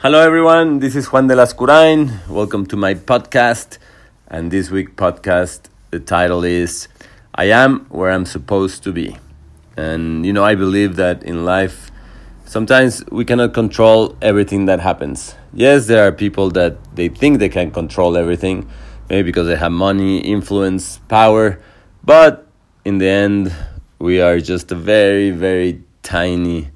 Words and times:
Hello, 0.00 0.20
everyone. 0.20 0.78
This 0.78 0.94
is 0.94 1.06
Juan 1.06 1.26
de 1.26 1.34
Lascurain. 1.34 2.20
Welcome 2.28 2.66
to 2.66 2.76
my 2.76 2.94
podcast. 2.94 3.78
And 4.28 4.48
this 4.48 4.70
week 4.70 4.94
podcast, 4.94 5.62
the 5.90 5.98
title 5.98 6.44
is 6.44 6.86
"I 7.34 7.46
am 7.46 7.84
where 7.90 8.12
I'm 8.12 8.24
supposed 8.24 8.84
to 8.84 8.92
be." 8.92 9.16
And 9.76 10.24
you 10.24 10.32
know, 10.32 10.44
I 10.44 10.54
believe 10.54 10.94
that 11.02 11.24
in 11.24 11.44
life, 11.44 11.90
sometimes 12.44 13.02
we 13.10 13.24
cannot 13.24 13.54
control 13.54 14.14
everything 14.22 14.66
that 14.66 14.78
happens. 14.78 15.34
Yes, 15.52 15.88
there 15.88 16.06
are 16.06 16.12
people 16.12 16.50
that 16.50 16.76
they 16.94 17.08
think 17.08 17.40
they 17.40 17.48
can 17.48 17.72
control 17.72 18.16
everything, 18.16 18.68
maybe 19.10 19.24
because 19.24 19.48
they 19.48 19.56
have 19.56 19.72
money, 19.72 20.18
influence, 20.18 21.00
power, 21.08 21.58
but 22.04 22.46
in 22.84 22.98
the 22.98 23.08
end, 23.08 23.52
we 23.98 24.20
are 24.20 24.38
just 24.38 24.70
a 24.70 24.76
very, 24.76 25.32
very 25.32 25.82
tiny 26.04 26.70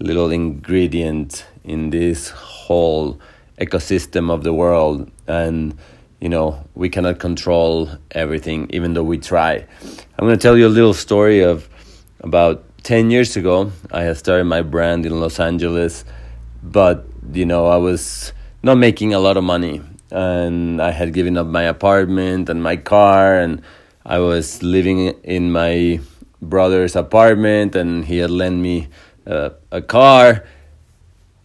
little 0.00 0.30
ingredient 0.30 1.44
in 1.66 1.90
this 1.90 2.30
whole 2.30 3.20
ecosystem 3.60 4.30
of 4.30 4.44
the 4.44 4.54
world. 4.54 5.10
And 5.26 5.76
you 6.20 6.28
know 6.28 6.64
we 6.74 6.88
cannot 6.88 7.18
control 7.18 7.90
everything 8.10 8.68
even 8.70 8.94
though 8.94 9.04
we 9.04 9.18
try. 9.18 9.64
I'm 10.18 10.26
going 10.26 10.38
to 10.38 10.42
tell 10.42 10.56
you 10.56 10.66
a 10.66 10.74
little 10.78 10.94
story 10.94 11.42
of 11.42 11.68
about 12.20 12.64
10 12.84 13.10
years 13.10 13.36
ago 13.36 13.70
i 13.92 14.02
had 14.02 14.16
started 14.16 14.44
my 14.44 14.62
brand 14.62 15.04
in 15.04 15.20
los 15.20 15.38
angeles 15.38 16.04
but 16.62 17.04
you 17.32 17.44
know 17.44 17.66
i 17.66 17.76
was 17.76 18.32
not 18.62 18.78
making 18.78 19.14
a 19.14 19.18
lot 19.18 19.36
of 19.36 19.44
money. 19.44 19.82
And 20.10 20.80
i 20.80 20.92
had 20.92 21.12
given 21.12 21.36
up 21.36 21.46
my 21.46 21.64
apartment 21.64 22.48
and 22.48 22.62
my 22.62 22.76
car 22.76 23.38
and 23.38 23.60
i 24.04 24.18
was 24.18 24.62
living 24.62 24.98
in 25.22 25.52
my 25.52 26.00
brother's 26.40 26.96
apartment 26.96 27.74
and 27.74 28.04
he 28.04 28.18
had 28.18 28.30
lent 28.30 28.56
me 28.56 28.88
uh, 29.26 29.50
a 29.70 29.82
car 29.82 30.44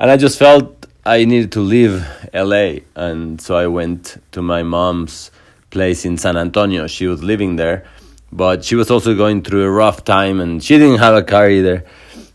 and 0.02 0.10
I 0.10 0.18
just 0.18 0.40
felt 0.40 0.88
I 1.06 1.26
needed 1.26 1.52
to 1.52 1.60
leave 1.60 2.04
LA. 2.34 2.80
And 2.96 3.40
so 3.40 3.56
I 3.56 3.68
went 3.68 4.18
to 4.32 4.42
my 4.42 4.64
mom's 4.64 5.30
place 5.70 6.06
in 6.06 6.18
San 6.18 6.38
Antonio. 6.38 6.88
She 6.88 7.06
was 7.06 7.22
living 7.22 7.58
there, 7.58 7.86
but 8.32 8.66
she 8.66 8.74
was 8.74 8.90
also 8.90 9.16
going 9.16 9.44
through 9.44 9.64
a 9.64 9.70
rough 9.70 10.04
time 10.04 10.40
and 10.40 10.64
she 10.64 10.80
didn't 10.80 10.98
have 10.98 11.14
a 11.14 11.22
car 11.22 11.48
either. 11.52 11.86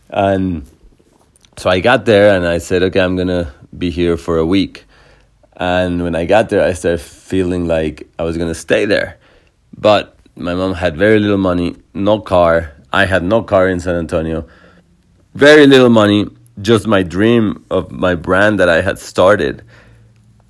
And 0.09 0.65
so 1.57 1.69
I 1.69 1.81
got 1.81 2.05
there 2.05 2.33
and 2.37 2.47
I 2.47 2.59
said, 2.59 2.83
okay, 2.83 3.01
I'm 3.01 3.17
going 3.17 3.27
to 3.27 3.51
be 3.77 3.89
here 3.89 4.15
for 4.15 4.37
a 4.37 4.45
week. 4.45 4.85
And 5.57 6.01
when 6.03 6.15
I 6.15 6.23
got 6.23 6.47
there, 6.47 6.63
I 6.63 6.71
started 6.71 7.01
feeling 7.01 7.67
like 7.67 8.07
I 8.17 8.23
was 8.23 8.37
going 8.37 8.49
to 8.49 8.55
stay 8.55 8.85
there. 8.85 9.17
But 9.77 10.15
my 10.37 10.55
mom 10.55 10.73
had 10.73 10.95
very 10.95 11.19
little 11.19 11.37
money, 11.37 11.75
no 11.93 12.21
car. 12.21 12.71
I 12.93 13.07
had 13.07 13.23
no 13.23 13.43
car 13.43 13.67
in 13.67 13.81
San 13.81 13.95
Antonio, 13.95 14.47
very 15.33 15.67
little 15.67 15.89
money 15.89 16.29
just 16.61 16.87
my 16.87 17.03
dream 17.03 17.65
of 17.69 17.91
my 17.91 18.15
brand 18.15 18.59
that 18.59 18.69
I 18.69 18.81
had 18.81 18.99
started. 18.99 19.63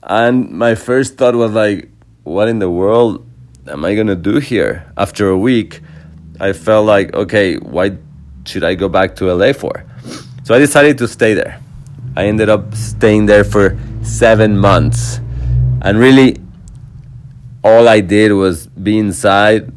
And 0.03 0.49
my 0.52 0.75
first 0.75 1.17
thought 1.17 1.36
was 1.36 1.52
like, 1.52 1.89
what 2.23 2.47
in 2.47 2.59
the 2.59 2.69
world 2.69 3.25
am 3.67 3.83
I 3.83 3.95
gonna 3.95 4.16
do 4.16 4.39
here? 4.39 4.91
After 4.97 5.30
a 5.30 5.38
week, 5.38 5.81
I 6.39 6.53
felt 6.53 6.86
like, 6.86 7.14
okay, 7.14 7.58
why 7.58 7.97
should 8.45 8.64
I 8.64 8.75
go 8.75 8.88
back 8.88 9.16
to 9.17 9.33
LA 9.33 9.53
for? 9.53 9.86
So 10.44 10.55
I 10.55 10.59
decided 10.59 10.97
to 10.99 11.08
stay 11.08 11.33
there. 11.33 11.59
I 12.16 12.25
ended 12.27 12.49
up 12.49 12.73
staying 12.73 13.25
there 13.25 13.44
for 13.44 13.77
seven 14.02 14.58
months. 14.58 15.19
And 15.81 15.99
really, 15.99 16.38
all 17.64 17.88
I 17.88 17.99
did 17.99 18.31
was 18.31 18.67
be 18.67 18.97
inside. 18.97 19.71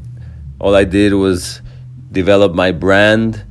All 0.61 0.75
I 0.77 0.85
did 0.85 1.15
was 1.15 1.61
develop 2.13 2.55
my 2.55 2.71
brand 2.71 3.45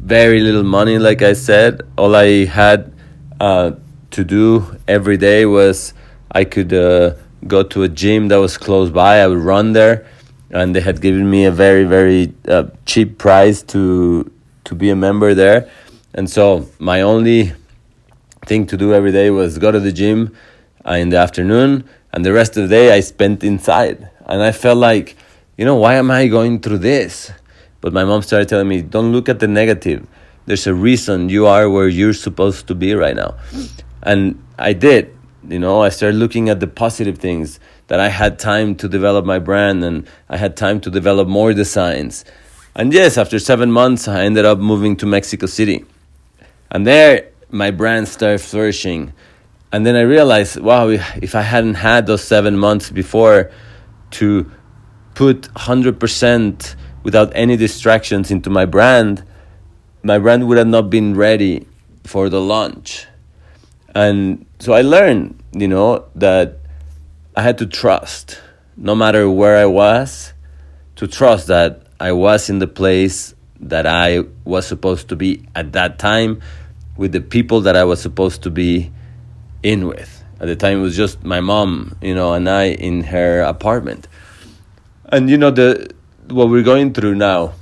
very 0.00 0.40
little 0.40 0.62
money, 0.62 0.98
like 0.98 1.22
I 1.22 1.34
said. 1.34 1.82
All 1.96 2.16
I 2.16 2.46
had 2.46 2.92
uh, 3.38 3.72
to 4.10 4.24
do 4.24 4.76
every 4.88 5.16
day 5.16 5.46
was 5.46 5.94
I 6.32 6.44
could 6.44 6.72
uh, 6.72 7.14
go 7.46 7.62
to 7.62 7.82
a 7.82 7.88
gym 7.88 8.28
that 8.28 8.36
was 8.36 8.56
close 8.56 8.90
by. 8.90 9.20
I 9.20 9.26
would 9.26 9.38
run 9.38 9.72
there, 9.72 10.06
and 10.50 10.74
they 10.74 10.80
had 10.80 11.00
given 11.00 11.30
me 11.30 11.44
a 11.44 11.50
very 11.50 11.84
very 11.84 12.32
uh, 12.48 12.64
cheap 12.86 13.18
price 13.18 13.62
to 13.74 14.30
to 14.64 14.74
be 14.74 14.90
a 14.90 14.96
member 14.96 15.34
there. 15.34 15.70
And 16.14 16.28
so 16.28 16.68
my 16.78 17.02
only 17.02 17.52
thing 18.46 18.66
to 18.66 18.76
do 18.76 18.92
every 18.94 19.12
day 19.12 19.30
was 19.30 19.58
go 19.58 19.70
to 19.70 19.78
the 19.80 19.92
gym 19.92 20.34
uh, 20.84 20.92
in 20.92 21.10
the 21.10 21.18
afternoon, 21.18 21.84
and 22.12 22.24
the 22.24 22.32
rest 22.32 22.56
of 22.56 22.68
the 22.68 22.74
day 22.74 22.92
I 22.92 23.00
spent 23.00 23.44
inside. 23.44 24.10
And 24.26 24.42
I 24.42 24.52
felt 24.52 24.78
like, 24.78 25.16
you 25.56 25.64
know, 25.64 25.76
why 25.76 25.94
am 25.94 26.10
I 26.10 26.26
going 26.26 26.60
through 26.60 26.78
this? 26.78 27.32
But 27.80 27.92
my 27.92 28.04
mom 28.04 28.22
started 28.22 28.48
telling 28.48 28.68
me, 28.68 28.82
don't 28.82 29.12
look 29.12 29.28
at 29.28 29.40
the 29.40 29.48
negative. 29.48 30.06
There's 30.46 30.66
a 30.66 30.74
reason 30.74 31.28
you 31.28 31.46
are 31.46 31.68
where 31.70 31.88
you're 31.88 32.12
supposed 32.12 32.66
to 32.68 32.74
be 32.74 32.94
right 32.94 33.16
now. 33.16 33.36
And 34.02 34.42
I 34.58 34.72
did. 34.72 35.16
You 35.48 35.58
know, 35.58 35.82
I 35.82 35.88
started 35.88 36.16
looking 36.16 36.48
at 36.48 36.60
the 36.60 36.66
positive 36.66 37.18
things 37.18 37.60
that 37.86 37.98
I 37.98 38.08
had 38.08 38.38
time 38.38 38.74
to 38.76 38.88
develop 38.88 39.24
my 39.24 39.38
brand 39.38 39.82
and 39.82 40.06
I 40.28 40.36
had 40.36 40.56
time 40.56 40.80
to 40.82 40.90
develop 40.90 41.28
more 41.28 41.52
designs. 41.52 42.24
And 42.74 42.92
yes, 42.92 43.18
after 43.18 43.38
seven 43.38 43.72
months, 43.72 44.06
I 44.06 44.24
ended 44.24 44.44
up 44.44 44.58
moving 44.58 44.96
to 44.96 45.06
Mexico 45.06 45.46
City. 45.46 45.84
And 46.70 46.86
there, 46.86 47.30
my 47.50 47.70
brand 47.70 48.08
started 48.08 48.40
flourishing. 48.40 49.12
And 49.72 49.84
then 49.84 49.96
I 49.96 50.02
realized, 50.02 50.60
wow, 50.60 50.88
if 50.88 51.34
I 51.34 51.42
hadn't 51.42 51.74
had 51.74 52.06
those 52.06 52.22
seven 52.22 52.58
months 52.58 52.90
before 52.90 53.50
to 54.12 54.50
put 55.14 55.42
100% 55.54 56.74
without 57.02 57.32
any 57.34 57.56
distractions 57.56 58.30
into 58.30 58.50
my 58.50 58.64
brand, 58.64 59.24
my 60.02 60.18
brand 60.18 60.48
would 60.48 60.58
have 60.58 60.66
not 60.66 60.90
been 60.90 61.14
ready 61.14 61.66
for 62.04 62.28
the 62.28 62.40
launch. 62.40 63.06
And 63.94 64.46
so 64.58 64.72
I 64.72 64.82
learned, 64.82 65.42
you 65.52 65.68
know, 65.68 66.06
that 66.14 66.58
I 67.36 67.42
had 67.42 67.58
to 67.58 67.66
trust, 67.66 68.40
no 68.76 68.94
matter 68.94 69.28
where 69.30 69.56
I 69.56 69.66
was, 69.66 70.32
to 70.96 71.06
trust 71.06 71.46
that 71.48 71.86
I 71.98 72.12
was 72.12 72.48
in 72.50 72.58
the 72.58 72.66
place 72.66 73.34
that 73.60 73.86
I 73.86 74.24
was 74.44 74.66
supposed 74.66 75.08
to 75.08 75.16
be 75.16 75.46
at 75.54 75.72
that 75.72 75.98
time 75.98 76.40
with 76.96 77.12
the 77.12 77.20
people 77.20 77.60
that 77.62 77.76
I 77.76 77.84
was 77.84 78.00
supposed 78.00 78.42
to 78.42 78.50
be 78.50 78.90
in 79.62 79.86
with. 79.86 80.24
At 80.40 80.46
the 80.46 80.56
time, 80.56 80.78
it 80.78 80.82
was 80.82 80.96
just 80.96 81.22
my 81.22 81.40
mom, 81.40 81.96
you 82.00 82.14
know, 82.14 82.32
and 82.32 82.48
I 82.48 82.68
in 82.70 83.04
her 83.04 83.42
apartment. 83.42 84.08
And, 85.06 85.28
you 85.28 85.36
know, 85.36 85.50
the 85.50 85.90
what 86.30 86.48
we're 86.48 86.62
going 86.62 86.92
through 86.92 87.14
now 87.14 87.52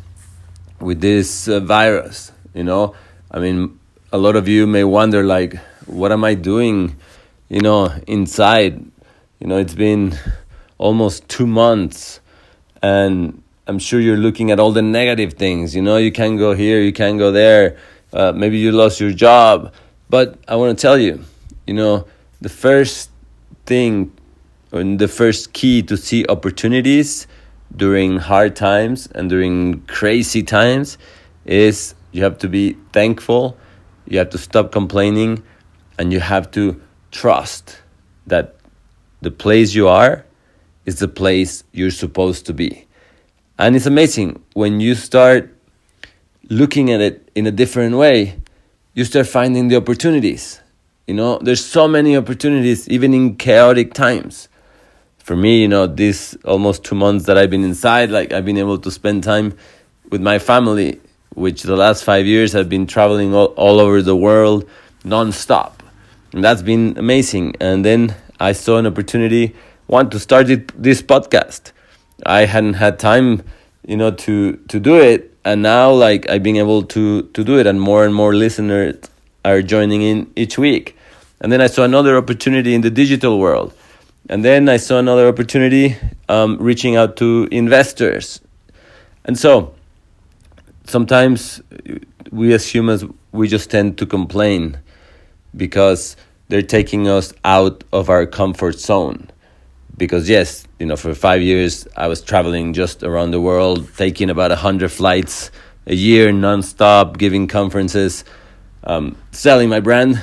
with 0.80 1.00
this 1.00 1.48
uh, 1.48 1.60
virus, 1.60 2.32
you 2.54 2.64
know, 2.64 2.94
I 3.30 3.38
mean, 3.38 3.78
a 4.12 4.18
lot 4.18 4.36
of 4.36 4.48
you 4.48 4.66
may 4.66 4.84
wonder, 4.84 5.22
like, 5.22 5.56
what 5.86 6.12
am 6.12 6.24
I 6.24 6.34
doing, 6.34 6.96
you 7.48 7.60
know, 7.60 7.92
inside? 8.06 8.84
You 9.40 9.46
know, 9.46 9.58
it's 9.58 9.74
been 9.74 10.16
almost 10.78 11.28
two 11.28 11.46
months, 11.46 12.20
and 12.82 13.42
I'm 13.66 13.78
sure 13.78 14.00
you're 14.00 14.16
looking 14.16 14.50
at 14.50 14.60
all 14.60 14.72
the 14.72 14.82
negative 14.82 15.34
things. 15.34 15.74
You 15.74 15.82
know, 15.82 15.96
you 15.96 16.12
can't 16.12 16.38
go 16.38 16.54
here, 16.54 16.80
you 16.80 16.92
can't 16.92 17.18
go 17.18 17.32
there. 17.32 17.76
Uh, 18.12 18.32
maybe 18.32 18.58
you 18.58 18.72
lost 18.72 19.00
your 19.00 19.12
job. 19.12 19.72
But 20.08 20.38
I 20.48 20.56
want 20.56 20.78
to 20.78 20.80
tell 20.80 20.96
you, 20.96 21.24
you 21.66 21.74
know, 21.74 22.06
the 22.40 22.48
first 22.48 23.10
thing 23.66 24.12
and 24.72 24.98
the 24.98 25.08
first 25.08 25.52
key 25.52 25.82
to 25.82 25.96
see 25.96 26.24
opportunities 26.26 27.26
during 27.76 28.18
hard 28.18 28.56
times 28.56 29.06
and 29.14 29.28
during 29.28 29.80
crazy 29.82 30.42
times 30.42 30.98
is 31.44 31.94
you 32.12 32.22
have 32.22 32.38
to 32.38 32.48
be 32.48 32.76
thankful, 32.92 33.56
you 34.06 34.18
have 34.18 34.30
to 34.30 34.38
stop 34.38 34.72
complaining, 34.72 35.42
and 35.98 36.12
you 36.12 36.20
have 36.20 36.50
to 36.52 36.80
trust 37.10 37.80
that 38.26 38.56
the 39.20 39.30
place 39.30 39.74
you 39.74 39.88
are 39.88 40.24
is 40.86 40.98
the 40.98 41.08
place 41.08 41.64
you're 41.72 41.90
supposed 41.90 42.46
to 42.46 42.54
be. 42.54 42.86
And 43.58 43.74
it's 43.74 43.86
amazing 43.86 44.42
when 44.54 44.80
you 44.80 44.94
start 44.94 45.54
looking 46.48 46.90
at 46.90 47.00
it 47.00 47.28
in 47.34 47.46
a 47.46 47.50
different 47.50 47.96
way, 47.96 48.40
you 48.94 49.04
start 49.04 49.26
finding 49.26 49.68
the 49.68 49.76
opportunities. 49.76 50.60
You 51.06 51.14
know, 51.14 51.38
there's 51.38 51.64
so 51.64 51.88
many 51.88 52.16
opportunities 52.16 52.88
even 52.88 53.12
in 53.14 53.36
chaotic 53.36 53.94
times 53.94 54.48
for 55.28 55.36
me, 55.36 55.60
you 55.60 55.68
know, 55.68 55.86
these 55.86 56.38
almost 56.46 56.84
two 56.84 56.94
months 56.94 57.26
that 57.26 57.36
I've 57.36 57.50
been 57.50 57.62
inside, 57.62 58.08
like 58.08 58.32
I've 58.32 58.46
been 58.46 58.56
able 58.56 58.78
to 58.78 58.90
spend 58.90 59.22
time 59.22 59.54
with 60.08 60.22
my 60.22 60.38
family, 60.38 61.02
which 61.34 61.64
the 61.64 61.76
last 61.76 62.02
five 62.02 62.24
years 62.24 62.54
I've 62.54 62.70
been 62.70 62.86
traveling 62.86 63.34
all, 63.34 63.48
all 63.48 63.78
over 63.78 64.00
the 64.00 64.16
world 64.16 64.66
nonstop. 65.04 65.72
And 66.32 66.42
that's 66.42 66.62
been 66.62 66.96
amazing. 66.96 67.56
And 67.60 67.84
then 67.84 68.16
I 68.40 68.52
saw 68.52 68.78
an 68.78 68.86
opportunity, 68.86 69.54
want 69.86 70.12
to 70.12 70.18
start 70.18 70.48
it, 70.48 70.72
this 70.82 71.02
podcast. 71.02 71.72
I 72.24 72.46
hadn't 72.46 72.80
had 72.84 72.98
time, 72.98 73.42
you 73.86 73.98
know, 73.98 74.10
to, 74.10 74.56
to 74.56 74.80
do 74.80 74.96
it. 74.96 75.36
And 75.44 75.60
now 75.60 75.90
like 75.90 76.26
I've 76.30 76.42
been 76.42 76.56
able 76.56 76.84
to, 76.84 77.24
to 77.24 77.44
do 77.44 77.58
it 77.58 77.66
and 77.66 77.78
more 77.78 78.06
and 78.06 78.14
more 78.14 78.34
listeners 78.34 78.96
are 79.44 79.60
joining 79.60 80.00
in 80.00 80.32
each 80.36 80.56
week. 80.56 80.96
And 81.42 81.52
then 81.52 81.60
I 81.60 81.66
saw 81.66 81.84
another 81.84 82.16
opportunity 82.16 82.72
in 82.72 82.80
the 82.80 82.90
digital 82.90 83.38
world 83.38 83.74
and 84.28 84.44
then 84.44 84.68
I 84.68 84.76
saw 84.76 84.98
another 84.98 85.26
opportunity 85.26 85.96
um, 86.28 86.58
reaching 86.58 86.96
out 86.96 87.16
to 87.16 87.48
investors. 87.50 88.40
And 89.24 89.38
so 89.38 89.74
sometimes 90.84 91.62
we 92.30 92.52
as 92.52 92.66
humans, 92.66 93.04
we 93.32 93.48
just 93.48 93.70
tend 93.70 93.96
to 93.98 94.06
complain 94.06 94.78
because 95.56 96.16
they're 96.48 96.62
taking 96.62 97.08
us 97.08 97.32
out 97.44 97.84
of 97.92 98.10
our 98.10 98.26
comfort 98.26 98.78
zone. 98.78 99.30
Because 99.96 100.28
yes, 100.28 100.66
you 100.78 100.86
know, 100.86 100.96
for 100.96 101.14
five 101.14 101.40
years 101.40 101.88
I 101.96 102.06
was 102.06 102.20
traveling 102.20 102.74
just 102.74 103.02
around 103.02 103.30
the 103.30 103.40
world, 103.40 103.88
taking 103.96 104.28
about 104.28 104.52
a 104.52 104.56
hundred 104.56 104.90
flights 104.90 105.50
a 105.86 105.94
year 105.94 106.32
nonstop, 106.32 107.16
giving 107.16 107.48
conferences, 107.48 108.24
um, 108.84 109.16
selling 109.32 109.70
my 109.70 109.80
brand, 109.80 110.22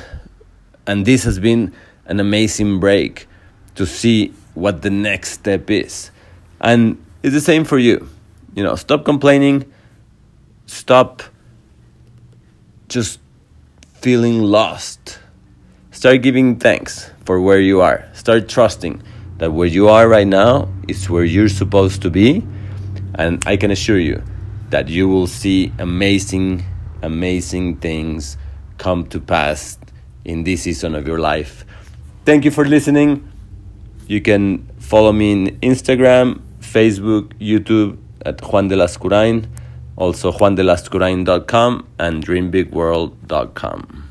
and 0.85 1.05
this 1.07 1.23
has 1.23 1.39
been 1.39 1.73
an 2.05 2.19
amazing 2.19 2.79
break 2.79 3.27
to 3.75 3.85
see 3.85 4.33
what 4.53 4.81
the 4.81 4.89
next 4.89 5.31
step 5.31 5.69
is. 5.69 6.11
And 6.59 7.03
it's 7.23 7.33
the 7.33 7.41
same 7.41 7.65
for 7.65 7.77
you. 7.77 8.09
You 8.55 8.63
know, 8.63 8.75
stop 8.75 9.05
complaining, 9.05 9.71
stop 10.65 11.23
just 12.87 13.19
feeling 13.93 14.41
lost. 14.41 15.19
Start 15.91 16.21
giving 16.21 16.57
thanks 16.57 17.11
for 17.25 17.41
where 17.41 17.59
you 17.59 17.81
are. 17.81 18.07
Start 18.13 18.47
trusting 18.47 19.01
that 19.37 19.51
where 19.51 19.67
you 19.67 19.89
are 19.89 20.07
right 20.07 20.27
now 20.27 20.69
is 20.87 21.09
where 21.09 21.23
you're 21.23 21.49
supposed 21.49 22.01
to 22.03 22.09
be. 22.09 22.43
And 23.15 23.43
I 23.45 23.57
can 23.57 23.71
assure 23.71 23.99
you 23.99 24.23
that 24.69 24.87
you 24.87 25.07
will 25.07 25.27
see 25.27 25.73
amazing, 25.79 26.63
amazing 27.01 27.77
things 27.77 28.37
come 28.77 29.07
to 29.07 29.19
pass 29.19 29.77
in 30.23 30.43
this 30.43 30.63
season 30.63 30.95
of 30.95 31.07
your 31.07 31.19
life. 31.19 31.65
Thank 32.25 32.45
you 32.45 32.51
for 32.51 32.65
listening. 32.65 33.31
You 34.07 34.21
can 34.21 34.67
follow 34.79 35.11
me 35.11 35.31
in 35.31 35.59
Instagram, 35.61 36.41
Facebook, 36.59 37.33
YouTube 37.39 37.97
at 38.25 38.41
Juan 38.41 38.67
de 38.67 38.75
Lascurain, 38.75 39.47
also 39.95 40.31
juandelascurain.com 40.31 41.87
and 41.99 42.25
dreambigworld.com. 42.25 44.04